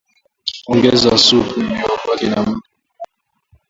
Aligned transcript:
Ongeza 0.71 1.11
supu 1.25 1.59
iliyobaki 1.59 2.25
na 2.27 2.37
maji 2.45 2.67